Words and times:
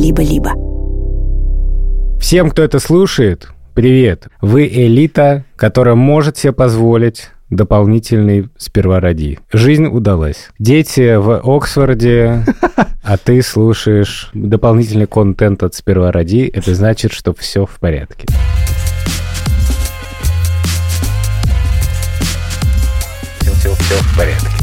либо-либо. 0.00 0.52
Всем, 2.18 2.50
кто 2.50 2.62
это 2.62 2.78
слушает, 2.78 3.48
привет. 3.74 4.28
Вы 4.40 4.66
элита, 4.66 5.44
которая 5.56 5.94
может 5.94 6.38
себе 6.38 6.52
позволить 6.52 7.30
дополнительный 7.50 8.48
сперва 8.56 9.00
роди. 9.00 9.38
Жизнь 9.52 9.86
удалась. 9.86 10.50
Дети 10.58 11.16
в 11.16 11.40
Оксфорде, 11.44 12.44
а 13.02 13.16
ты 13.16 13.42
слушаешь 13.42 14.30
дополнительный 14.32 15.06
контент 15.06 15.62
от 15.62 15.74
сперва 15.74 16.12
роди. 16.12 16.50
Это 16.52 16.74
значит, 16.74 17.12
что 17.12 17.34
все 17.34 17.66
в 17.66 17.78
порядке. 17.80 18.26
Все, 23.40 23.52
все, 23.52 23.74
все 23.74 23.94
в 23.96 24.16
порядке. 24.16 24.59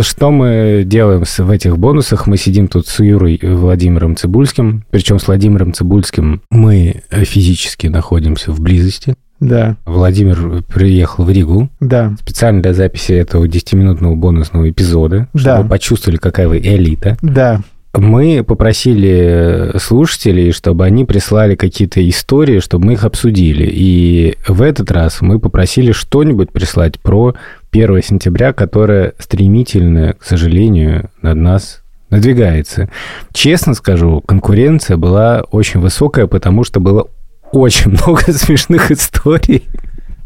Что 0.00 0.30
мы 0.30 0.84
делаем 0.86 1.24
в 1.24 1.50
этих 1.50 1.78
бонусах? 1.78 2.26
Мы 2.26 2.36
сидим 2.36 2.68
тут 2.68 2.86
с 2.86 3.00
Юрой 3.00 3.38
Владимиром 3.42 4.16
Цибульским. 4.16 4.84
Причем 4.90 5.18
с 5.18 5.26
Владимиром 5.26 5.72
Цибульским 5.72 6.42
мы 6.50 7.02
физически 7.10 7.88
находимся 7.88 8.52
в 8.52 8.60
близости. 8.60 9.14
Да. 9.40 9.76
Владимир 9.84 10.62
приехал 10.72 11.24
в 11.24 11.30
Ригу. 11.30 11.68
Да. 11.80 12.14
Специально 12.20 12.62
для 12.62 12.72
записи 12.74 13.12
этого 13.12 13.46
10-минутного 13.46 14.14
бонусного 14.14 14.70
эпизода, 14.70 15.28
да. 15.34 15.40
чтобы 15.40 15.68
почувствовали, 15.68 16.16
какая 16.16 16.48
вы 16.48 16.58
элита. 16.58 17.16
Да. 17.22 17.60
Мы 17.94 18.42
попросили 18.42 19.72
слушателей, 19.78 20.52
чтобы 20.52 20.86
они 20.86 21.04
прислали 21.04 21.56
какие-то 21.56 22.08
истории, 22.08 22.60
чтобы 22.60 22.86
мы 22.86 22.92
их 22.94 23.04
обсудили. 23.04 23.68
И 23.70 24.36
в 24.48 24.62
этот 24.62 24.90
раз 24.90 25.20
мы 25.20 25.38
попросили 25.38 25.92
что-нибудь 25.92 26.52
прислать 26.52 26.98
про 27.00 27.34
1 27.72 28.02
сентября, 28.02 28.52
которое 28.52 29.14
стремительно, 29.18 30.14
к 30.14 30.24
сожалению, 30.24 31.10
над 31.22 31.36
нас 31.36 31.82
надвигается. 32.10 32.90
Честно 33.32 33.74
скажу, 33.74 34.20
конкуренция 34.20 34.96
была 34.96 35.42
очень 35.50 35.80
высокая, 35.80 36.26
потому 36.26 36.64
что 36.64 36.80
было 36.80 37.08
очень 37.50 37.90
много 38.02 38.32
смешных 38.32 38.90
историй. 38.90 39.64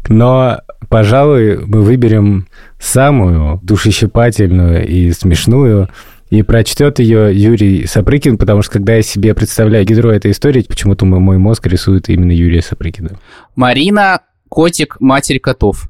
Но, 0.09 0.59
пожалуй, 0.89 1.65
мы 1.65 1.81
выберем 1.81 2.47
самую 2.79 3.59
душещипательную 3.63 4.87
и 4.87 5.11
смешную– 5.11 5.89
и 6.29 6.41
прочтет 6.41 6.99
ее 6.99 7.33
Юрий 7.33 7.85
Сапрыкин, 7.85 8.37
потому 8.37 8.61
что 8.61 8.73
когда 8.73 8.95
я 8.95 9.01
себе 9.01 9.33
представляю 9.33 9.85
героя 9.85 10.17
этой 10.17 10.31
истории, 10.31 10.61
почему-то 10.67 11.05
мой 11.05 11.37
мозг 11.37 11.65
рисует 11.67 12.09
именно 12.09 12.31
Юрия 12.31 12.61
Сапрыкина. 12.61 13.11
Марина 13.55 14.21
Котик, 14.49 14.97
матерь 14.99 15.39
котов. 15.39 15.89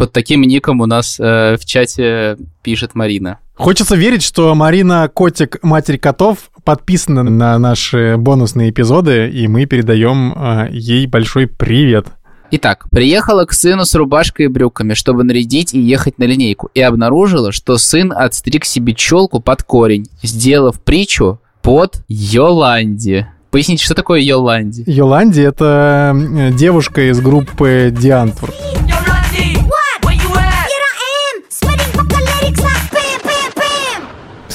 Под 0.00 0.12
таким 0.12 0.40
ником 0.40 0.80
у 0.80 0.86
нас 0.86 1.20
э, 1.20 1.58
в 1.60 1.66
чате 1.66 2.38
пишет 2.62 2.94
Марина. 2.94 3.36
Хочется 3.54 3.96
верить, 3.96 4.22
что 4.22 4.54
Марина 4.54 5.10
Котик, 5.12 5.58
матерь 5.62 5.98
котов, 5.98 6.50
подписана 6.64 7.22
на 7.22 7.58
наши 7.58 8.16
бонусные 8.16 8.70
эпизоды, 8.70 9.28
и 9.28 9.46
мы 9.46 9.66
передаем 9.66 10.32
э, 10.32 10.68
ей 10.70 11.06
большой 11.06 11.48
привет. 11.48 12.06
Итак, 12.50 12.86
приехала 12.90 13.44
к 13.44 13.52
сыну 13.52 13.84
с 13.84 13.94
рубашкой 13.94 14.46
и 14.46 14.48
брюками, 14.48 14.94
чтобы 14.94 15.22
нарядить 15.22 15.74
и 15.74 15.78
ехать 15.78 16.16
на 16.16 16.24
линейку, 16.24 16.70
и 16.72 16.80
обнаружила, 16.80 17.52
что 17.52 17.76
сын 17.76 18.10
отстриг 18.10 18.64
себе 18.64 18.94
челку 18.94 19.40
под 19.40 19.64
корень, 19.64 20.06
сделав 20.22 20.80
притчу 20.80 21.40
под 21.60 22.02
Йоланди. 22.08 23.26
Поясните, 23.50 23.84
что 23.84 23.94
такое 23.94 24.20
Йоланди? 24.20 24.82
Йоланди— 24.86 25.40
это 25.42 26.16
э, 26.16 26.52
девушка 26.52 27.10
из 27.10 27.20
группы 27.20 27.94
Диантворд. 27.94 28.54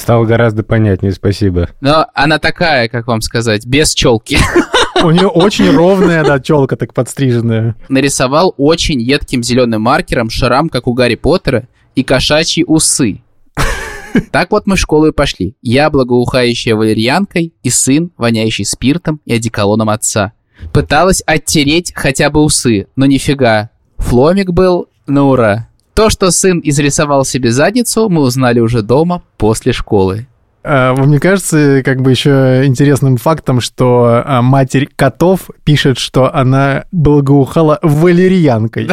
Стало 0.06 0.24
гораздо 0.24 0.62
понятнее, 0.62 1.10
спасибо. 1.10 1.68
Но 1.80 2.06
она 2.14 2.38
такая, 2.38 2.88
как 2.88 3.08
вам 3.08 3.20
сказать, 3.20 3.66
без 3.66 3.92
челки. 3.92 4.38
У 5.02 5.10
нее 5.10 5.26
очень 5.26 5.68
ровная, 5.68 6.22
да, 6.22 6.38
челка 6.38 6.76
так 6.76 6.94
подстриженная. 6.94 7.74
Нарисовал 7.88 8.54
очень 8.56 9.02
едким 9.02 9.42
зеленым 9.42 9.82
маркером 9.82 10.30
шрам, 10.30 10.68
как 10.68 10.86
у 10.86 10.92
Гарри 10.92 11.16
Поттера, 11.16 11.66
и 11.96 12.04
кошачьи 12.04 12.62
усы. 12.64 13.24
Так 14.30 14.52
вот 14.52 14.68
мы 14.68 14.76
в 14.76 14.78
школу 14.78 15.08
и 15.08 15.12
пошли. 15.12 15.56
Я, 15.60 15.90
благоухающая 15.90 16.76
валерьянкой, 16.76 17.52
и 17.64 17.68
сын, 17.68 18.12
воняющий 18.16 18.64
спиртом 18.64 19.20
и 19.24 19.34
одеколоном 19.34 19.90
отца. 19.90 20.34
Пыталась 20.72 21.20
оттереть 21.26 21.92
хотя 21.96 22.30
бы 22.30 22.44
усы, 22.44 22.86
но 22.94 23.06
нифига. 23.06 23.70
Фломик 23.98 24.52
был 24.52 24.86
на 25.08 25.24
ура. 25.24 25.68
То, 25.96 26.10
что 26.10 26.30
сын 26.30 26.60
изрисовал 26.62 27.24
себе 27.24 27.50
задницу, 27.50 28.10
мы 28.10 28.20
узнали 28.20 28.60
уже 28.60 28.82
дома 28.82 29.22
после 29.38 29.72
школы. 29.72 30.26
А, 30.62 30.94
мне 30.94 31.18
кажется, 31.18 31.80
как 31.82 32.02
бы 32.02 32.10
еще 32.10 32.66
интересным 32.66 33.16
фактом, 33.16 33.62
что 33.62 34.22
а, 34.22 34.42
матерь 34.42 34.90
котов 34.94 35.48
пишет, 35.64 35.96
что 35.96 36.34
она 36.34 36.84
благоухала 36.92 37.78
валерьянкой. 37.80 38.90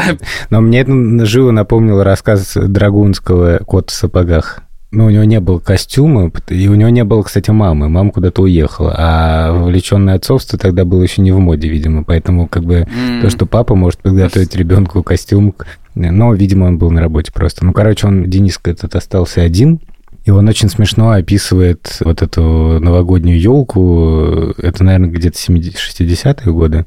Но 0.50 0.62
мне 0.62 0.80
это 0.80 1.26
живо 1.26 1.52
напомнило 1.52 2.06
рассказ 2.06 2.54
Драгунского 2.56 3.58
«Кот 3.58 3.90
в 3.90 3.94
сапогах». 3.94 4.62
Ну, 4.94 5.06
у 5.06 5.10
него 5.10 5.24
не 5.24 5.40
было 5.40 5.58
костюма, 5.58 6.32
и 6.50 6.68
у 6.68 6.76
него 6.76 6.90
не 6.90 7.04
было, 7.04 7.24
кстати, 7.24 7.50
мамы. 7.50 7.90
Мама 7.90 8.12
куда-то 8.12 8.44
уехала. 8.44 8.94
А 8.96 9.52
вовлеченное 9.52 10.14
отцовство 10.14 10.60
тогда 10.60 10.86
было 10.86 11.02
еще 11.02 11.24
не 11.24 11.32
в 11.32 11.40
моде, 11.40 11.68
видимо. 11.68 12.04
Поэтому, 12.04 12.48
как 12.48 12.64
бы, 12.64 12.86
mm. 12.88 13.22
то, 13.22 13.32
что 13.32 13.48
папа 13.48 13.74
может 13.74 14.02
подготовить 14.02 14.56
ребенку 14.56 15.02
костюм, 15.02 15.56
но, 15.96 16.36
видимо, 16.36 16.66
он 16.66 16.78
был 16.78 16.92
на 16.92 17.02
работе 17.02 17.32
просто. 17.32 17.66
Ну, 17.66 17.74
короче, 17.74 18.06
он, 18.06 18.30
Дениска 18.30 18.70
этот 18.70 18.96
остался 18.96 19.42
один, 19.42 19.80
и 20.26 20.32
он 20.32 20.48
очень 20.48 20.70
смешно 20.70 21.12
описывает 21.12 21.98
вот 22.00 22.22
эту 22.22 22.80
новогоднюю 22.80 23.40
елку. 23.40 24.54
Это, 24.58 24.84
наверное, 24.84 25.10
где-то 25.10 25.38
60-е 25.38 26.54
годы. 26.54 26.86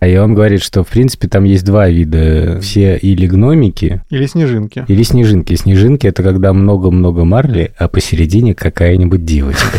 И 0.00 0.16
он 0.16 0.34
говорит, 0.34 0.62
что, 0.62 0.82
в 0.82 0.88
принципе, 0.88 1.28
там 1.28 1.44
есть 1.44 1.64
два 1.64 1.88
вида. 1.88 2.58
Все 2.60 2.96
или 2.96 3.28
гномики... 3.28 4.02
Или 4.10 4.26
снежинки. 4.26 4.84
Или 4.88 5.04
снежинки. 5.04 5.54
Снежинки— 5.54 6.06
это 6.08 6.24
когда 6.24 6.52
много-много 6.52 7.24
марли, 7.24 7.72
а 7.78 7.86
посередине 7.86 8.52
какая-нибудь 8.52 9.24
девочка. 9.24 9.78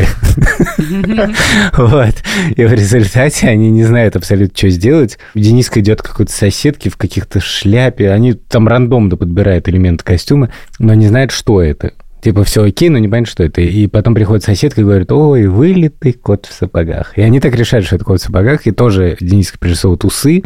Вот. 1.74 2.16
И 2.56 2.64
в 2.64 2.74
результате 2.74 3.50
они 3.50 3.70
не 3.70 3.84
знают 3.84 4.16
абсолютно, 4.16 4.58
что 4.58 4.70
сделать. 4.70 5.20
Дениска 5.36 5.82
идет 5.82 6.02
к 6.02 6.10
какой-то 6.10 6.32
соседке 6.32 6.90
в 6.90 6.96
каких-то 6.96 7.42
шляпе. 7.42 8.10
Они 8.10 8.32
там 8.32 8.70
рандомно 8.70 9.18
подбирают 9.18 9.68
элементы 9.68 10.06
костюма, 10.06 10.52
но 10.80 10.94
не 10.94 11.08
знают, 11.08 11.32
что 11.32 11.62
это. 11.62 11.92
Типа, 12.24 12.46
все 12.46 12.64
окей, 12.64 12.88
но 12.88 13.00
не 13.00 13.10
понятно, 13.10 13.30
что 13.30 13.44
это. 13.44 13.60
И 13.60 13.86
потом 13.88 14.16
приходит 14.16 14.46
соседка 14.46 14.80
и 14.80 14.86
говорит, 14.86 15.12
ой, 15.12 15.48
вылитый 15.48 16.14
кот 16.14 16.46
в 16.46 16.54
сапогах. 16.54 17.18
И 17.18 17.22
они 17.22 17.42
так 17.42 17.54
решают, 17.54 17.86
что 17.86 17.98
это 17.98 18.06
кот 18.06 18.22
в 18.22 18.24
сапогах. 18.24 18.66
И 18.66 18.72
тоже 18.72 19.18
Дениска 19.20 19.60
пририсовывает 19.60 20.06
усы, 20.06 20.42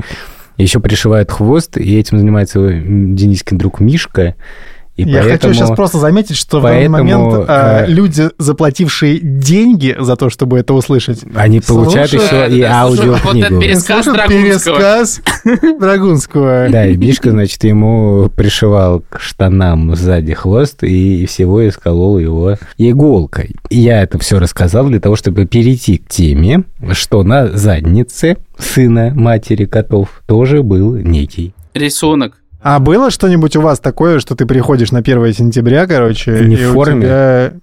еще 0.58 0.80
пришивает 0.80 1.30
хвост, 1.30 1.78
и 1.78 2.00
этим 2.00 2.18
занимается 2.18 2.60
Денискин 2.72 3.60
друг 3.60 3.80
Мишка. 3.80 4.34
И 4.98 5.04
Я 5.04 5.22
поэтому, 5.22 5.54
хочу 5.54 5.54
сейчас 5.54 5.76
просто 5.76 6.00
заметить, 6.00 6.36
что 6.36 6.60
поэтому, 6.60 6.96
в 6.96 6.98
данный 6.98 7.14
момент 7.14 7.46
э, 7.48 7.86
люди, 7.88 8.30
заплатившие 8.40 9.20
деньги 9.20 9.96
за 10.00 10.16
то, 10.16 10.32
чтобы 10.32 10.58
это 10.58 10.74
услышать, 10.74 11.20
они 11.36 11.60
получают 11.60 12.12
еще 12.12 12.48
и 12.50 12.62
аудиокнигу. 12.64 13.56
Вот 13.56 13.64
пересказ 13.64 14.06
Пересказ 14.28 15.22
Драгунского. 15.80 16.68
Да, 16.70 16.88
и 16.88 16.98
Мишка, 16.98 17.30
значит, 17.30 17.64
ему 17.64 18.30
пришивал 18.36 19.04
к 19.08 19.20
штанам 19.20 19.96
сзади 19.96 20.34
хвост 20.34 20.84
и 20.84 21.28
всего 21.28 21.68
исколол 21.68 22.18
его 22.18 22.56
иголкой. 22.80 23.56
Я 23.70 24.02
это 24.02 24.18
все 24.18 24.40
рассказал 24.40 24.88
для 24.88 25.00
того, 25.00 25.16
чтобы 25.16 25.46
перейти 25.46 25.98
к 26.00 26.10
теме, 26.10 26.64
что 26.94 27.22
на 27.22 27.56
заднице 27.56 28.38
сына 28.58 29.12
матери 29.14 29.66
котов 29.66 30.24
тоже 30.26 30.64
был 30.64 30.96
некий 30.96 31.54
рисунок 31.78 32.42
а 32.76 32.80
было 32.80 33.12
что-нибудь 33.12 33.56
у 33.56 33.62
вас 33.62 33.80
такое, 33.80 34.20
что 34.20 34.36
ты 34.36 34.46
приходишь 34.46 34.92
на 34.92 35.00
1 35.00 35.34
сентября, 35.34 35.88
короче, 35.88 36.46
не 36.46 36.58
в 36.58 36.74
форме, 36.74 37.02
тебя... 37.02 37.54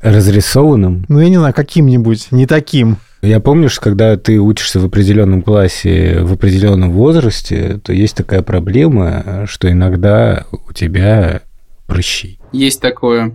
разрисованным? 0.00 1.04
Ну, 1.08 1.20
я 1.20 1.28
не 1.28 1.36
знаю, 1.36 1.52
каким-нибудь, 1.52 2.28
не 2.30 2.46
таким. 2.46 2.96
Я 3.20 3.40
помню, 3.40 3.68
что 3.68 3.82
когда 3.82 4.16
ты 4.16 4.38
учишься 4.38 4.80
в 4.80 4.86
определенном 4.86 5.42
классе, 5.42 6.20
в 6.22 6.32
определенном 6.32 6.92
возрасте, 6.92 7.78
то 7.84 7.92
есть 7.92 8.16
такая 8.16 8.40
проблема, 8.40 9.44
что 9.46 9.70
иногда 9.70 10.46
у 10.66 10.72
тебя 10.72 11.42
прыщи. 11.86 12.38
Есть 12.52 12.80
такое. 12.80 13.34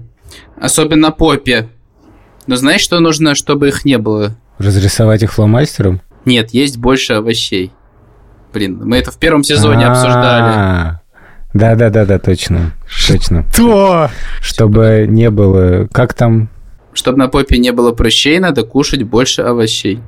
Особенно 0.59 1.11
попе. 1.11 1.69
Но 2.47 2.55
знаешь, 2.55 2.81
что 2.81 2.99
нужно, 2.99 3.35
чтобы 3.35 3.67
их 3.67 3.85
не 3.85 3.99
было? 3.99 4.35
Разрисовать 4.57 5.21
их 5.21 5.31
фломастером? 5.31 6.01
Нет, 6.25 6.55
есть 6.55 6.77
больше 6.77 7.13
овощей. 7.13 7.71
Блин, 8.53 8.81
мы 8.83 8.97
это 8.97 9.11
в 9.11 9.17
первом 9.17 9.43
сезоне 9.43 9.87
обсуждали. 9.87 10.99
Да, 11.53 11.75
да, 11.75 11.89
да, 11.89 12.05
да, 12.05 12.19
точно. 12.19 12.71
Точно. 13.07 13.45
Что? 13.51 14.09
Чтобы 14.41 15.05
не 15.07 15.29
было. 15.29 15.87
Как 15.91 16.13
там? 16.13 16.49
Чтобы 16.93 17.17
на 17.17 17.27
попе 17.27 17.57
не 17.57 17.71
было 17.71 17.91
прыщей, 17.91 18.39
надо 18.39 18.63
кушать 18.63 19.03
больше 19.03 19.41
овощей. 19.41 20.01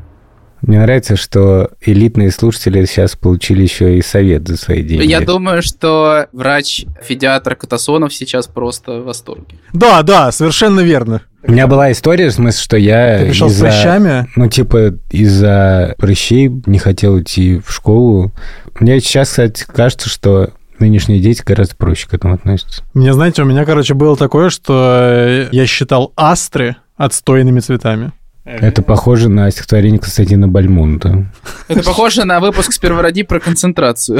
Мне 0.66 0.80
нравится, 0.80 1.16
что 1.18 1.72
элитные 1.82 2.32
слушатели 2.32 2.86
сейчас 2.86 3.16
получили 3.18 3.64
еще 3.64 3.98
и 3.98 4.02
совет 4.02 4.48
за 4.48 4.56
свои 4.58 4.82
деньги. 4.82 5.06
Я 5.06 5.20
думаю, 5.22 5.62
что 5.62 6.28
врач-федиатр 6.32 7.56
Катасонов 7.56 8.14
сейчас 8.14 8.48
просто 8.48 9.02
в 9.02 9.04
восторге. 9.06 9.58
Да, 9.74 10.02
да, 10.04 10.32
совершенно 10.32 10.80
верно. 10.80 11.22
У 11.46 11.52
меня 11.52 11.68
была 11.68 11.92
история, 11.92 12.30
в 12.30 12.34
смысле, 12.34 12.62
что 12.64 12.78
я 12.78 13.20
Ты 13.20 13.26
пришел 13.26 13.50
с 13.50 13.54
из-за- 13.54 13.66
прыщами? 13.66 14.28
Ну, 14.38 14.48
типа, 14.48 14.94
из-за 15.12 15.96
прыщей 15.98 16.50
не 16.66 16.80
хотел 16.80 17.20
идти 17.20 17.60
в 17.60 17.72
школу. 17.72 18.32
Мне 18.80 19.00
сейчас, 19.02 19.30
кстати, 19.30 19.66
кажется, 19.68 20.08
что 20.08 20.52
нынешние 20.80 21.20
дети 21.20 21.44
гораздо 21.46 21.76
проще 21.76 22.08
к 22.08 22.14
этому 22.14 22.36
относятся. 22.36 22.84
Мне, 22.94 23.14
знаете, 23.14 23.42
у 23.42 23.46
меня, 23.46 23.66
короче, 23.66 23.94
было 23.94 24.16
такое, 24.16 24.50
что 24.50 25.48
я 25.52 25.66
считал 25.66 26.14
астры 26.16 26.78
отстойными 26.96 27.60
цветами. 27.60 28.14
Это 28.46 28.82
похоже 28.82 29.30
на 29.30 29.50
стихотворение 29.52 30.00
Константина 30.00 30.50
Бальмунта. 30.50 31.26
Это 31.70 31.82
похоже 31.82 32.26
на 32.26 32.42
выпуск 32.42 32.74
с 32.74 32.78
первороди 32.78 33.24
про 33.24 33.40
концентрацию. 33.40 34.20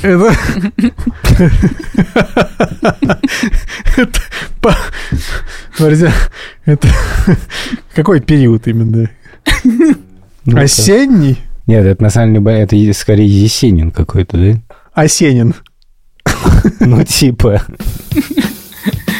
Это... 0.00 0.32
Смотрите, 5.74 6.12
это... 6.64 6.88
Какой 7.94 8.20
период 8.20 8.68
именно? 8.68 9.10
Ну, 10.44 10.60
Осенний? 10.60 11.38
Нет, 11.66 11.84
это 11.84 12.00
на 12.02 12.10
самом 12.10 12.44
деле 12.44 12.60
это 12.60 12.98
скорее 12.98 13.26
Есенин 13.26 13.90
какой-то, 13.90 14.36
да? 14.36 14.60
Осенин. 14.94 15.54
Ну, 16.78 17.02
типа. 17.02 17.62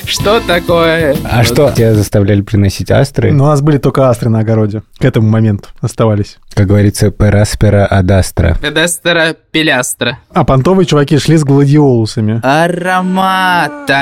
Что 0.07 0.41
такое? 0.41 1.17
А 1.25 1.43
что, 1.43 1.71
тебя 1.73 1.93
заставляли 1.95 2.41
приносить 2.41 2.91
астры? 2.91 3.33
Но 3.33 3.45
у 3.45 3.49
нас 3.49 3.61
были 3.61 3.79
только 3.79 4.09
астры 4.09 4.31
на 4.31 4.39
огороде. 4.41 4.83
К 4.99 5.05
этому 5.05 5.29
моменту 5.29 5.69
оставались. 5.81 6.39
Как 6.55 6.67
говорится, 6.69 7.11
пераспера 7.11 7.87
адастра. 7.87 8.57
Педестера 8.63 9.35
пилястра. 9.51 10.19
А 10.33 10.45
понтовые 10.45 10.87
чуваки 10.87 11.19
шли 11.19 11.37
с 11.37 11.43
гладиолусами. 11.45 12.41
Ароматами. 12.45 13.97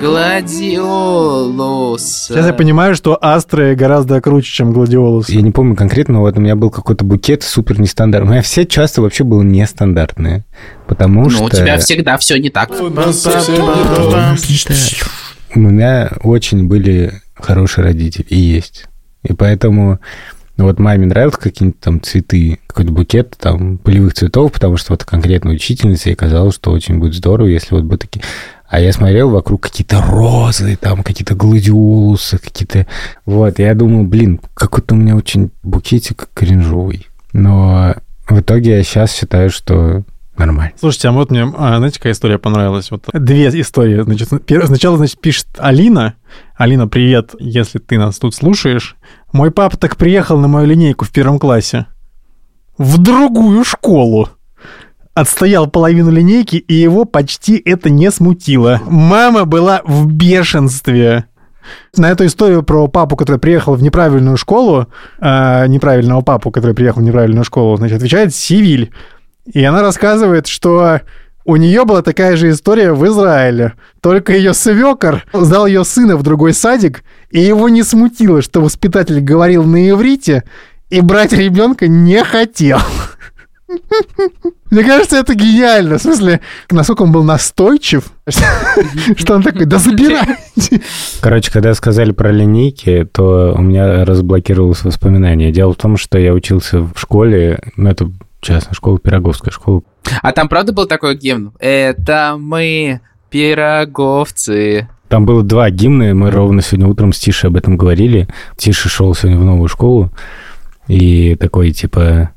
Гладиолус. 0.00 2.02
Сейчас 2.28 2.46
я 2.46 2.52
понимаю, 2.52 2.94
что 2.94 3.18
астры 3.20 3.74
гораздо 3.74 4.20
круче, 4.20 4.50
чем 4.50 4.72
гладиолусы. 4.72 5.32
Я 5.32 5.42
не 5.42 5.50
помню 5.50 5.76
конкретно, 5.76 6.14
но 6.14 6.20
вот 6.20 6.36
у 6.36 6.40
меня 6.40 6.56
был 6.56 6.70
какой-то 6.70 7.04
букет 7.04 7.42
супер 7.42 7.80
нестандартный. 7.80 8.28
У 8.28 8.32
меня 8.32 8.42
все 8.42 8.66
часто 8.66 9.02
вообще 9.02 9.24
было 9.24 9.42
нестандартные. 9.42 10.44
Потому 10.86 11.30
что... 11.30 11.40
Ну, 11.40 11.46
у 11.46 11.50
тебя 11.50 11.78
всегда 11.78 12.18
все 12.18 12.38
не 12.38 12.50
так. 12.50 12.70
У 15.54 15.60
меня 15.60 16.12
очень 16.22 16.66
были 16.66 17.22
хорошие 17.34 17.84
родители, 17.84 18.26
и 18.28 18.36
есть. 18.36 18.86
И 19.22 19.32
поэтому 19.32 20.00
ну, 20.56 20.66
вот 20.66 20.78
маме 20.78 21.06
нравилось 21.06 21.36
какие-нибудь 21.36 21.80
там 21.80 22.00
цветы, 22.00 22.60
какой-то 22.68 22.92
букет 22.92 23.36
там 23.38 23.78
полевых 23.78 24.14
цветов, 24.14 24.52
потому 24.52 24.76
что 24.76 24.92
вот 24.92 25.04
конкретно 25.04 25.50
учительница 25.50 26.10
ей 26.10 26.14
казалось, 26.14 26.54
что 26.54 26.70
очень 26.70 26.98
будет 26.98 27.14
здорово, 27.14 27.48
если 27.48 27.74
вот 27.74 27.84
бы 27.84 27.98
такие... 27.98 28.22
А 28.68 28.80
я 28.80 28.92
смотрел 28.92 29.30
вокруг 29.30 29.62
какие-то 29.62 30.00
розы, 30.00 30.76
там 30.76 31.02
какие-то 31.02 31.34
гладиолусы, 31.34 32.38
какие-то... 32.38 32.86
Вот, 33.26 33.58
я 33.58 33.74
думал, 33.74 34.04
блин, 34.04 34.40
какой-то 34.54 34.94
у 34.94 34.98
меня 34.98 35.14
очень 35.16 35.50
букетик 35.62 36.28
кринжовый. 36.34 37.06
Но 37.32 37.94
в 38.28 38.40
итоге 38.40 38.78
я 38.78 38.82
сейчас 38.82 39.12
считаю, 39.14 39.50
что 39.50 40.02
нормально. 40.36 40.72
Слушайте, 40.80 41.08
а 41.08 41.12
вот 41.12 41.30
мне, 41.30 41.44
а, 41.56 41.76
знаете, 41.76 41.98
какая 41.98 42.14
история 42.14 42.38
понравилась? 42.38 42.90
Вот 42.90 43.04
две 43.12 43.48
истории. 43.60 44.00
Значит, 44.00 44.32
пер- 44.32 44.66
сначала, 44.66 44.96
значит, 44.96 45.20
пишет 45.20 45.46
Алина. 45.58 46.14
Алина, 46.56 46.88
привет, 46.88 47.34
если 47.38 47.78
ты 47.78 47.98
нас 47.98 48.18
тут 48.18 48.34
слушаешь. 48.34 48.96
Мой 49.32 49.50
папа 49.50 49.76
так 49.76 49.96
приехал 49.96 50.38
на 50.38 50.48
мою 50.48 50.66
линейку 50.66 51.04
в 51.04 51.10
первом 51.10 51.38
классе. 51.38 51.86
В 52.78 52.98
другую 52.98 53.62
школу. 53.64 54.30
Отстоял 55.14 55.68
половину 55.68 56.10
линейки, 56.10 56.56
и 56.56 56.74
его 56.74 57.04
почти 57.04 57.56
это 57.56 57.88
не 57.88 58.10
смутило. 58.10 58.80
Мама 58.84 59.44
была 59.44 59.80
в 59.84 60.06
бешенстве. 60.06 61.26
На 61.96 62.10
эту 62.10 62.26
историю 62.26 62.62
про 62.62 62.88
папу, 62.88 63.16
который 63.16 63.38
приехал 63.38 63.74
в 63.74 63.82
неправильную 63.82 64.36
школу, 64.36 64.88
э, 65.20 65.66
неправильного 65.68 66.20
папу, 66.20 66.50
который 66.50 66.74
приехал 66.74 67.00
в 67.00 67.04
неправильную 67.04 67.44
школу, 67.44 67.76
значит, 67.76 67.98
отвечает 67.98 68.34
Сивиль. 68.34 68.92
И 69.52 69.62
она 69.62 69.82
рассказывает, 69.82 70.46
что 70.46 71.00
у 71.44 71.56
нее 71.56 71.84
была 71.84 72.02
такая 72.02 72.36
же 72.36 72.50
история 72.50 72.92
в 72.92 73.06
Израиле. 73.06 73.74
Только 74.00 74.32
ее 74.32 74.54
свекор 74.54 75.24
сдал 75.32 75.66
ее 75.66 75.84
сына 75.84 76.16
в 76.16 76.22
другой 76.22 76.54
садик, 76.54 77.04
и 77.30 77.40
его 77.40 77.68
не 77.68 77.82
смутило, 77.82 78.42
что 78.42 78.60
воспитатель 78.60 79.20
говорил 79.20 79.64
на 79.64 79.90
иврите, 79.90 80.44
и 80.90 81.00
брать 81.00 81.32
ребенка 81.32 81.86
не 81.86 82.24
хотел. 82.24 82.78
Мне 84.70 84.84
кажется, 84.84 85.16
это 85.16 85.34
гениально. 85.34 85.98
В 85.98 86.02
смысле, 86.02 86.40
насколько 86.70 87.02
он 87.02 87.12
был 87.12 87.22
настойчив, 87.22 88.04
что 89.16 89.34
он 89.34 89.42
такой, 89.42 89.66
да 89.66 89.78
забирайте. 89.78 90.80
Короче, 91.20 91.52
когда 91.52 91.74
сказали 91.74 92.12
про 92.12 92.30
линейки, 92.32 93.08
то 93.12 93.54
у 93.56 93.62
меня 93.62 94.04
разблокировалось 94.04 94.82
воспоминание. 94.84 95.52
Дело 95.52 95.72
в 95.72 95.76
том, 95.76 95.96
что 95.96 96.18
я 96.18 96.32
учился 96.32 96.80
в 96.80 96.94
школе, 96.96 97.60
ну, 97.76 97.90
это 97.90 98.10
частная 98.40 98.74
школа, 98.74 98.98
Пироговская 98.98 99.52
школа. 99.52 99.82
А 100.22 100.32
там 100.32 100.48
правда 100.48 100.72
был 100.72 100.86
такой 100.86 101.16
гимн? 101.16 101.52
Это 101.58 102.36
мы, 102.38 103.00
пироговцы. 103.30 104.88
Там 105.08 105.26
было 105.26 105.42
два 105.42 105.70
гимна, 105.70 106.10
и 106.10 106.12
мы 106.12 106.30
ровно 106.30 106.62
сегодня 106.62 106.86
утром 106.86 107.12
с 107.12 107.18
Тишей 107.18 107.48
об 107.48 107.56
этом 107.56 107.76
говорили. 107.76 108.28
Тиша 108.56 108.88
шел 108.88 109.14
сегодня 109.14 109.38
в 109.38 109.44
новую 109.44 109.68
школу, 109.68 110.10
и 110.88 111.36
такой, 111.36 111.72
типа, 111.72 112.30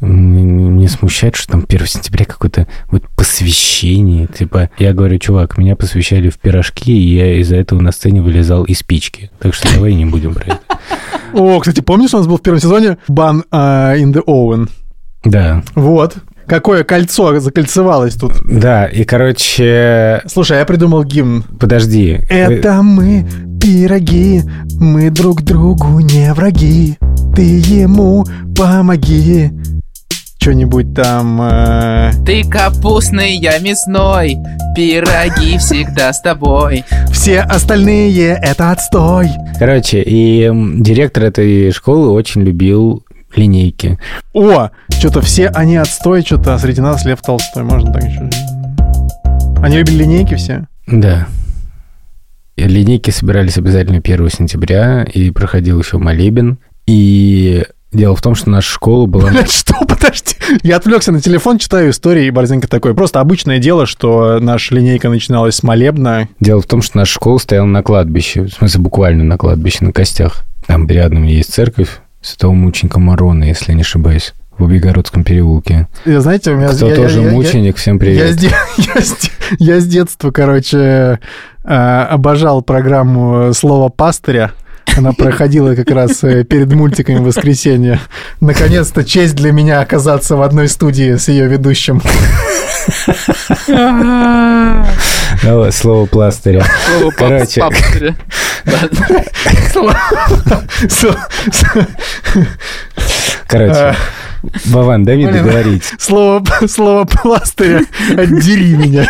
не 0.00 0.88
смущает, 0.88 1.36
что 1.36 1.52
там 1.52 1.64
1 1.68 1.86
сентября 1.86 2.24
какое-то 2.24 2.66
вот 2.90 3.04
посвящение. 3.16 4.26
Типа, 4.26 4.70
я 4.78 4.92
говорю, 4.92 5.18
чувак, 5.18 5.58
меня 5.58 5.76
посвящали 5.76 6.30
в 6.30 6.38
пирожки, 6.38 6.92
и 6.92 7.16
я 7.16 7.34
из-за 7.40 7.56
этого 7.56 7.80
на 7.80 7.92
сцене 7.92 8.22
вылезал 8.22 8.64
из 8.64 8.82
печки. 8.82 9.30
Так 9.38 9.54
что 9.54 9.72
давай 9.74 9.94
не 9.94 10.06
будем 10.06 10.34
про 10.34 10.44
это. 10.44 10.60
О, 11.34 11.60
кстати, 11.60 11.80
помнишь, 11.80 12.14
у 12.14 12.18
нас 12.18 12.26
был 12.26 12.38
в 12.38 12.42
первом 12.42 12.60
сезоне 12.60 12.98
Бан 13.08 13.44
а, 13.50 13.94
in 13.96 14.12
the 14.12 14.24
Oven? 14.26 14.68
Да, 15.24 15.62
Вот. 15.74 16.16
Какое 16.46 16.82
кольцо 16.82 17.38
закольцевалось 17.38 18.14
тут. 18.16 18.32
да, 18.44 18.86
и, 18.86 19.04
короче, 19.04 20.20
Слушай, 20.26 20.58
я 20.58 20.64
придумал 20.64 21.04
гимн. 21.04 21.44
подожди. 21.60 22.18
Это 22.28 22.82
мы, 22.82 23.24
пироги, 23.62 24.42
мы 24.80 25.10
друг 25.10 25.42
другу 25.42 26.00
не 26.00 26.32
враги. 26.34 26.96
Ты 27.36 27.42
ему 27.42 28.26
помоги. 28.56 29.52
Что-нибудь 30.50 30.94
там... 30.94 31.38
э, 31.42 32.12
Ты 32.24 32.44
капустный, 32.48 33.36
я 33.36 33.58
мясной. 33.58 34.38
Пироги 34.74 35.58
всегда 35.58 36.14
с 36.14 36.22
тобой. 36.22 36.82
все 37.12 37.40
остальные— 37.40 38.38
это 38.42 38.70
отстой. 38.70 39.28
Короче, 39.58 40.02
и 40.02 40.50
директор 40.78 41.24
этой 41.24 41.70
школы 41.72 42.08
очень 42.12 42.40
любил 42.40 43.04
линейки. 43.36 43.98
О, 44.32 44.70
что-то 44.98 45.20
все 45.20 45.48
они 45.48 45.76
отстой, 45.76 46.22
что-то 46.22 46.56
среди 46.58 46.80
нас 46.80 47.04
Лев 47.04 47.20
Толстой. 47.20 47.62
Можно 47.62 47.92
так 47.92 48.04
еще... 48.04 48.30
Они 49.62 49.76
любили 49.76 50.04
линейки 50.04 50.36
все? 50.36 50.66
Да. 50.86 51.26
И 52.56 52.62
Линейки 52.64 53.10
собирались 53.10 53.58
обязательно 53.58 53.98
1 53.98 54.30
сентября, 54.30 55.02
и 55.02 55.30
проходил 55.30 55.80
еще 55.80 55.98
молебен. 55.98 56.58
И 56.86 57.62
дело 57.92 58.14
в 58.16 58.22
том, 58.22 58.34
что 58.34 58.50
наша 58.50 58.70
школа 58.70 59.06
была... 59.06 59.28
Блядь, 59.30 59.50
что? 59.50 59.74
Подожди. 59.86 60.34
Я 60.62 60.76
отвлекся 60.76 61.12
на 61.12 61.20
телефон, 61.20 61.58
читаю 61.58 61.90
истории, 61.90 62.26
и 62.26 62.30
Борзенко 62.30 62.68
такой. 62.68 62.94
Просто 62.94 63.20
обычное 63.20 63.58
дело, 63.58 63.86
что 63.86 64.38
наша 64.40 64.74
линейка 64.74 65.08
начиналась 65.08 65.56
с 65.56 65.62
молебна. 65.62 66.28
Дело 66.40 66.60
в 66.60 66.66
том, 66.66 66.82
что 66.82 66.98
наша 66.98 67.12
школа 67.14 67.38
стояла 67.38 67.66
на 67.66 67.82
кладбище, 67.82 68.44
в 68.44 68.50
смысле 68.50 68.80
буквально 68.80 69.24
на 69.24 69.36
кладбище, 69.38 69.84
на 69.84 69.92
костях. 69.92 70.44
Там 70.66 70.86
рядом 70.88 71.24
есть 71.24 71.52
церковь 71.52 72.00
святого 72.22 72.52
мученика 72.52 73.00
Марона, 73.00 73.44
если 73.44 73.72
я 73.72 73.74
не 73.74 73.80
ошибаюсь, 73.82 74.34
в 74.58 74.64
Убегородском 74.64 75.24
переулке. 75.24 75.88
И, 76.04 76.12
знаете, 76.16 76.52
у 76.52 76.56
меня... 76.56 76.68
Кто 76.68 76.86
я- 76.86 76.94
я- 76.94 76.96
тоже 76.96 77.20
я- 77.20 77.26
я- 77.26 77.32
мученик, 77.32 77.76
всем 77.76 77.94
Я 77.96 78.00
привет. 78.00 78.30
с, 78.30 78.36
де- 78.36 78.50
я 78.94 79.00
с 79.00 79.10
де- 79.16 79.30
я 79.58 79.80
с 79.80 79.86
детства, 79.86 80.30
короче, 80.30 81.18
э, 81.64 81.68
обожал 81.72 82.62
программу 82.62 83.52
«Слово 83.54 83.88
пастыря». 83.88 84.52
Она 85.00 85.12
проходила 85.16 85.74
как 85.74 85.90
раз 85.90 86.22
э, 86.24 86.44
перед 86.44 86.70
мультиками 86.72 87.16
в 87.16 87.22
воскресенье. 87.22 88.00
Наконец-то 88.40 89.02
честь 89.02 89.34
для 89.34 89.50
меня 89.50 89.80
оказаться 89.80 90.36
в 90.36 90.42
одной 90.42 90.68
студии 90.68 91.16
с 91.16 91.28
ее 91.28 91.46
ведущим. 91.46 92.02
Давай, 95.42 95.72
слово 95.72 96.04
пластыря. 96.04 96.66
Слово 96.98 97.10
Короче. 97.16 97.60
папа. 97.62 97.76
Короче, 103.48 103.96
Вован, 104.66 105.04
дай 105.04 105.16
мне 105.16 105.32
договорить. 105.32 105.84
Слово, 105.98 106.44
слово 106.68 107.06
пластыря 107.06 107.86
«Отдери 108.10 108.76
меня». 108.76 109.08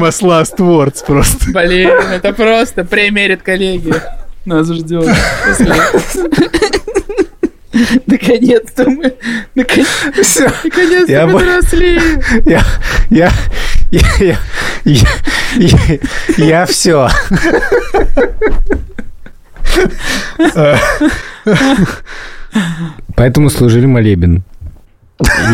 Famous 0.00 0.22
last 0.22 0.58
words 0.58 1.04
просто. 1.04 1.50
Блин, 1.52 1.90
это 1.90 2.32
просто 2.32 2.84
премия 2.84 3.28
редколлегия. 3.28 4.02
Нас 4.44 4.68
ждет. 4.68 5.08
Наконец-то 8.06 8.88
мы... 8.90 9.14
Наконец-то 9.54 10.52
Я 11.06 11.26
мы 11.26 11.40
доросли. 11.40 12.00
Я, 12.44 12.64
я, 13.10 13.30
я, 13.90 14.00
я, 14.18 14.38
я, 14.84 15.08
я, 15.56 15.98
я 16.36 16.66
все. 16.66 17.08
Поэтому 23.14 23.50
служили 23.50 23.86
молебен. 23.86 24.42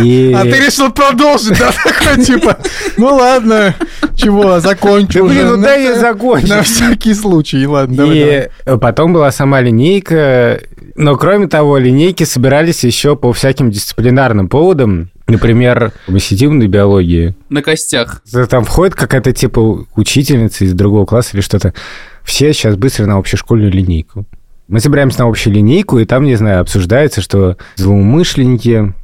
И... 0.03 0.33
А 0.37 0.43
ты 0.43 0.67
решил 0.67 0.91
продолжить, 0.91 1.59
да? 1.59 1.71
Такой, 1.85 2.25
типа, 2.25 2.59
ну 2.97 3.15
ладно, 3.15 3.75
чего, 4.15 4.61
закончу 4.61 5.21
Да 5.21 5.25
блин, 5.25 5.47
ну 5.49 5.63
дай 5.63 5.85
я 5.85 5.99
закончу. 5.99 6.49
На 6.49 6.63
всякий 6.63 7.15
случай, 7.15 7.67
ладно, 7.67 7.97
давай, 7.97 8.19
И 8.19 8.49
давай. 8.65 8.81
потом 8.81 9.13
была 9.13 9.31
сама 9.33 9.61
линейка. 9.61 10.61
Но 10.95 11.17
кроме 11.17 11.47
того, 11.47 11.79
линейки 11.79 12.25
собирались 12.25 12.85
еще 12.85 13.17
по 13.17 13.33
всяким 13.33 13.71
дисциплинарным 13.71 14.49
поводам. 14.49 15.11
Например, 15.27 15.93
мы 16.07 16.21
сидим 16.21 16.59
на 16.59 16.69
биологии. 16.69 17.35
На 17.49 17.61
костях. 17.61 18.23
Там 18.49 18.65
входит 18.65 18.95
какая-то 18.95 19.33
типа 19.33 19.85
учительница 19.97 20.65
из 20.65 20.73
другого 20.73 21.05
класса 21.05 21.31
или 21.35 21.41
что-то. 21.41 21.75
Все 22.23 22.53
сейчас 22.53 22.77
быстро 22.77 23.07
на 23.07 23.17
общешкольную 23.19 23.71
линейку. 23.73 24.25
Мы 24.69 24.81
собираемся 24.81 25.21
на 25.21 25.29
общую 25.29 25.55
линейку, 25.55 25.99
и 25.99 26.05
там, 26.05 26.25
не 26.25 26.35
знаю, 26.35 26.61
обсуждается, 26.61 27.21
что 27.21 27.57
злоумышленники 27.77 28.95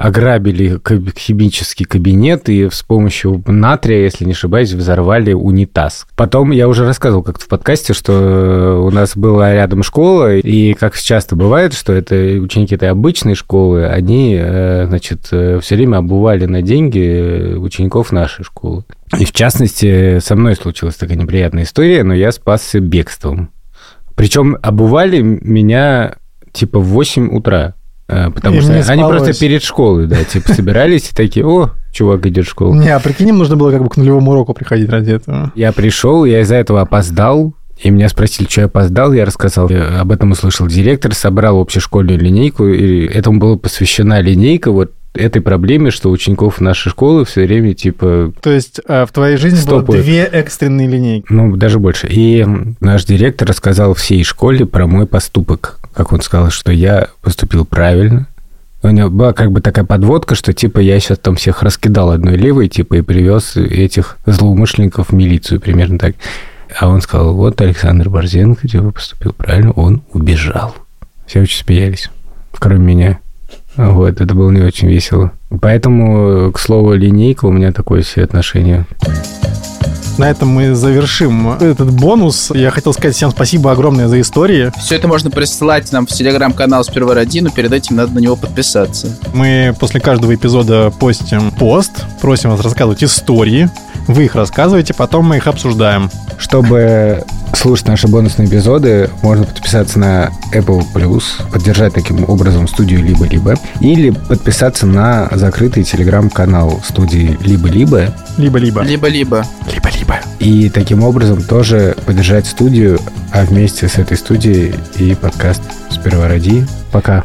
ограбили 0.00 0.80
химический 1.18 1.84
кабинет 1.84 2.48
и 2.48 2.70
с 2.70 2.82
помощью 2.82 3.42
натрия, 3.46 4.04
если 4.04 4.24
не 4.24 4.32
ошибаюсь, 4.32 4.72
взорвали 4.72 5.34
унитаз. 5.34 6.06
Потом 6.16 6.52
я 6.52 6.68
уже 6.68 6.86
рассказывал 6.86 7.22
как-то 7.22 7.44
в 7.44 7.48
подкасте, 7.48 7.92
что 7.92 8.82
у 8.82 8.90
нас 8.90 9.14
была 9.14 9.52
рядом 9.52 9.82
школа, 9.82 10.36
и 10.36 10.72
как 10.72 10.96
часто 10.98 11.36
бывает, 11.36 11.74
что 11.74 11.92
это 11.92 12.14
ученики 12.14 12.74
этой 12.74 12.88
обычной 12.88 13.34
школы, 13.34 13.86
они, 13.86 14.38
э, 14.40 14.86
значит, 14.86 15.26
все 15.26 15.76
время 15.76 15.98
обували 15.98 16.46
на 16.46 16.62
деньги 16.62 17.00
э, 17.00 17.56
учеников 17.56 18.10
нашей 18.10 18.42
школы. 18.42 18.84
И 19.18 19.26
в 19.26 19.32
частности, 19.32 20.18
со 20.20 20.34
мной 20.34 20.56
случилась 20.56 20.96
такая 20.96 21.18
неприятная 21.18 21.64
история, 21.64 22.04
но 22.04 22.14
я 22.14 22.32
спасся 22.32 22.80
бегством. 22.80 23.50
Причем 24.14 24.56
обували 24.62 25.20
меня 25.20 26.14
типа 26.52 26.78
в 26.78 26.86
8 26.86 27.36
утра. 27.36 27.74
Э, 28.10 28.30
Потому 28.30 28.56
Им 28.56 28.62
что 28.62 28.72
они 28.74 28.82
спалось. 29.02 29.22
просто 29.22 29.40
перед 29.40 29.62
школой, 29.62 30.06
да, 30.06 30.22
типа 30.24 30.52
собирались 30.52 31.10
и 31.10 31.14
такие, 31.14 31.46
о, 31.46 31.70
чувак 31.92 32.26
идет 32.26 32.46
в 32.46 32.50
школу. 32.50 32.74
Не, 32.74 32.88
а 32.90 33.00
прикинь, 33.00 33.28
им 33.28 33.38
нужно 33.38 33.56
было 33.56 33.70
как 33.70 33.82
бы 33.82 33.88
к 33.88 33.96
нулевому 33.96 34.32
уроку 34.32 34.54
приходить 34.54 34.88
ради 34.90 35.12
этого. 35.12 35.52
Я 35.54 35.72
пришел, 35.72 36.24
я 36.24 36.40
из-за 36.40 36.56
этого 36.56 36.80
опоздал, 36.82 37.54
и 37.82 37.90
меня 37.90 38.08
спросили, 38.08 38.46
что 38.48 38.62
я 38.62 38.66
опоздал, 38.66 39.12
я 39.12 39.24
рассказал. 39.24 39.68
Я 39.70 40.00
об 40.00 40.12
этом 40.12 40.32
услышал 40.32 40.66
директор, 40.66 41.14
собрал 41.14 41.60
общешкольную 41.60 42.18
линейку, 42.18 42.66
и 42.66 43.06
этому 43.06 43.38
была 43.40 43.56
посвящена 43.56 44.20
линейка 44.20 44.70
вот 44.70 44.92
этой 45.12 45.42
проблеме, 45.42 45.90
что 45.90 46.08
учеников 46.10 46.60
нашей 46.60 46.90
школы 46.90 47.24
все 47.24 47.44
время, 47.44 47.74
типа, 47.74 48.32
То 48.42 48.50
есть 48.50 48.80
э, 48.86 49.04
в 49.06 49.10
твоей 49.12 49.36
жизни 49.38 49.56
было 49.66 49.78
Стопают. 49.80 50.04
две 50.04 50.22
экстренные 50.22 50.86
линейки. 50.86 51.26
ну, 51.30 51.56
даже 51.56 51.80
больше. 51.80 52.06
И 52.08 52.46
наш 52.78 53.06
директор 53.06 53.48
рассказал 53.48 53.94
всей 53.94 54.22
школе 54.22 54.66
про 54.66 54.86
мой 54.86 55.06
поступок. 55.06 55.79
Как 55.94 56.12
он 56.12 56.20
сказал, 56.20 56.50
что 56.50 56.72
я 56.72 57.08
поступил 57.22 57.64
правильно. 57.64 58.26
У 58.82 58.88
него 58.88 59.10
была 59.10 59.32
как 59.32 59.52
бы 59.52 59.60
такая 59.60 59.84
подводка, 59.84 60.34
что 60.34 60.52
типа 60.52 60.78
я 60.78 60.98
сейчас 61.00 61.18
там 61.18 61.36
всех 61.36 61.62
раскидал 61.62 62.10
одной 62.10 62.36
левой, 62.36 62.68
типа, 62.68 62.94
и 62.94 63.02
привез 63.02 63.56
этих 63.56 64.16
злоумышленников 64.24 65.10
в 65.10 65.12
милицию, 65.12 65.60
примерно 65.60 65.98
так. 65.98 66.14
А 66.78 66.88
он 66.88 67.02
сказал, 67.02 67.34
вот 67.34 67.60
Александр 67.60 68.08
Борзенко, 68.08 68.68
типа, 68.68 68.92
поступил 68.92 69.32
правильно, 69.32 69.72
он 69.72 70.02
убежал. 70.12 70.74
Все 71.26 71.40
очень 71.40 71.64
смеялись, 71.64 72.10
кроме 72.52 72.78
меня. 72.78 73.18
Вот, 73.76 74.20
это 74.20 74.34
было 74.34 74.50
не 74.50 74.62
очень 74.62 74.88
весело. 74.88 75.32
Поэтому, 75.60 76.50
к 76.52 76.58
слову, 76.58 76.94
линейка 76.94 77.46
у 77.46 77.52
меня 77.52 77.72
такое 77.72 78.02
себе 78.02 78.24
отношение. 78.24 78.86
На 80.20 80.28
этом 80.28 80.50
мы 80.50 80.74
завершим 80.74 81.52
этот 81.52 81.90
бонус. 81.92 82.50
Я 82.54 82.70
хотел 82.70 82.92
сказать 82.92 83.16
всем 83.16 83.30
спасибо 83.30 83.72
огромное 83.72 84.06
за 84.06 84.20
истории. 84.20 84.70
Все 84.78 84.96
это 84.96 85.08
можно 85.08 85.30
присылать 85.30 85.90
нам 85.92 86.06
в 86.06 86.10
телеграм-канал 86.10 86.84
Сперва 86.84 87.14
Ради, 87.14 87.40
но 87.40 87.48
перед 87.48 87.72
этим 87.72 87.96
надо 87.96 88.12
на 88.12 88.18
него 88.18 88.36
подписаться. 88.36 89.16
Мы 89.32 89.74
после 89.80 89.98
каждого 89.98 90.34
эпизода 90.34 90.90
постим 90.90 91.50
пост, 91.52 92.04
просим 92.20 92.50
вас 92.50 92.60
рассказывать 92.60 93.02
истории. 93.02 93.70
Вы 94.08 94.26
их 94.26 94.34
рассказываете, 94.34 94.92
потом 94.92 95.24
мы 95.24 95.38
их 95.38 95.46
обсуждаем. 95.46 96.10
Чтобы 96.36 97.24
слушать 97.60 97.88
наши 97.88 98.08
бонусные 98.08 98.48
эпизоды, 98.48 99.10
можно 99.22 99.44
подписаться 99.44 99.98
на 99.98 100.30
Apple 100.54 100.82
Plus, 100.94 101.24
поддержать 101.52 101.92
таким 101.92 102.24
образом 102.28 102.66
студию 102.66 103.04
«Либо-либо», 103.04 103.56
или 103.80 104.10
подписаться 104.10 104.86
на 104.86 105.28
закрытый 105.32 105.84
телеграм-канал 105.84 106.80
студии 106.82 107.36
«Либо-либо», 107.42 108.14
Либо-либо. 108.38 108.82
Либо-либо. 108.82 109.44
Либо-либо. 109.70 110.20
и 110.38 110.70
таким 110.70 111.02
образом 111.04 111.42
тоже 111.42 111.94
поддержать 112.06 112.46
студию, 112.46 112.98
а 113.30 113.44
вместе 113.44 113.88
с 113.88 113.98
этой 113.98 114.16
студией 114.16 114.74
и 114.96 115.14
подкаст 115.14 115.60
«Сперва 115.90 116.28
ради». 116.28 116.66
Пока. 116.90 117.24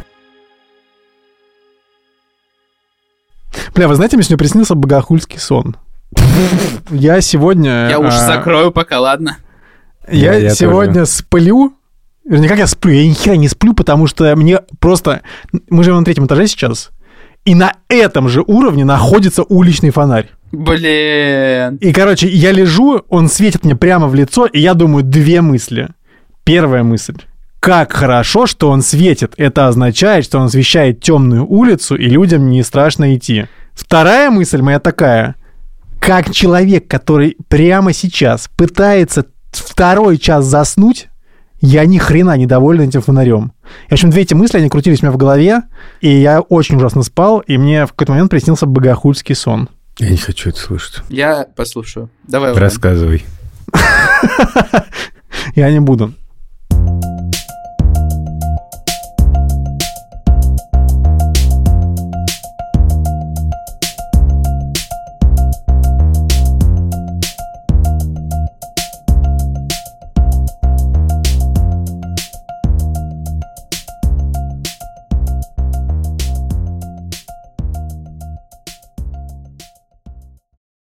Бля, 3.74 3.88
вы 3.88 3.94
знаете, 3.94 4.16
мне 4.16 4.24
сегодня 4.24 4.38
приснился 4.38 4.74
богохульский 4.74 5.38
сон. 5.38 5.76
Я 6.90 7.22
сегодня... 7.22 7.88
Я 7.88 7.98
уши 7.98 8.18
а, 8.18 8.26
закрою 8.26 8.70
пока, 8.70 9.00
ладно? 9.00 9.38
Я, 10.10 10.34
Я- 10.34 10.50
сегодня 10.50 11.04
сплю. 11.04 11.74
Вернее, 12.24 12.48
как 12.48 12.58
я 12.58 12.66
сплю? 12.66 12.92
Я 12.92 13.06
ни 13.06 13.12
хера 13.12 13.36
не 13.36 13.48
сплю, 13.48 13.72
потому 13.72 14.06
что 14.06 14.34
мне 14.34 14.60
просто... 14.80 15.22
Мы 15.70 15.84
живем 15.84 15.98
на 15.98 16.04
третьем 16.04 16.26
этаже 16.26 16.48
сейчас, 16.48 16.90
и 17.44 17.54
на 17.54 17.74
этом 17.88 18.28
же 18.28 18.42
уровне 18.42 18.84
находится 18.84 19.44
уличный 19.44 19.90
фонарь. 19.90 20.30
Блин. 20.50 21.76
И, 21.76 21.92
короче, 21.92 22.28
я 22.28 22.50
лежу, 22.50 23.02
он 23.08 23.28
светит 23.28 23.64
мне 23.64 23.76
прямо 23.76 24.08
в 24.08 24.14
лицо, 24.14 24.46
и 24.46 24.58
я 24.58 24.74
думаю 24.74 25.04
две 25.04 25.40
мысли. 25.40 25.88
Первая 26.44 26.82
мысль. 26.82 27.16
Как 27.60 27.92
хорошо, 27.92 28.46
что 28.46 28.70
он 28.70 28.82
светит. 28.82 29.34
Это 29.36 29.68
означает, 29.68 30.24
что 30.24 30.38
он 30.38 30.46
освещает 30.46 31.00
темную 31.00 31.46
улицу, 31.46 31.96
и 31.96 32.06
людям 32.08 32.48
не 32.50 32.62
страшно 32.64 33.14
идти. 33.16 33.46
Вторая 33.74 34.30
мысль 34.30 34.62
моя 34.62 34.80
такая. 34.80 35.36
Как 36.00 36.32
человек, 36.32 36.88
который 36.88 37.36
прямо 37.48 37.92
сейчас 37.92 38.48
пытается 38.56 39.26
второй 39.58 40.18
час 40.18 40.44
заснуть, 40.44 41.08
я 41.60 41.86
ни 41.86 41.98
хрена 41.98 42.36
не 42.36 42.46
доволен 42.46 42.88
этим 42.88 43.00
фонарем. 43.00 43.52
И, 43.86 43.90
в 43.90 43.92
общем, 43.92 44.10
две 44.10 44.22
эти 44.22 44.34
мысли, 44.34 44.58
они 44.58 44.68
крутились 44.68 45.02
у 45.02 45.06
меня 45.06 45.12
в 45.12 45.16
голове, 45.16 45.62
и 46.00 46.10
я 46.10 46.40
очень 46.40 46.76
ужасно 46.76 47.02
спал, 47.02 47.40
и 47.40 47.56
мне 47.56 47.86
в 47.86 47.90
какой-то 47.90 48.12
момент 48.12 48.30
приснился 48.30 48.66
богохульский 48.66 49.34
сон. 49.34 49.68
Я 49.98 50.10
не 50.10 50.18
хочу 50.18 50.50
это 50.50 50.58
слышать. 50.58 51.02
Я 51.08 51.46
послушаю. 51.56 52.10
Давай. 52.28 52.52
Рассказывай. 52.52 53.24
Я 55.54 55.70
не 55.70 55.80
буду. 55.80 56.12